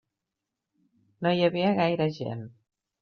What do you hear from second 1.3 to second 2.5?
hi havia gaire gent.